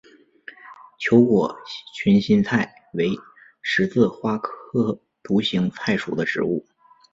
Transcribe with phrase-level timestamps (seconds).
[0.99, 1.55] 球果
[1.93, 3.11] 群心菜为
[3.61, 6.65] 十字花科独行菜属的植物。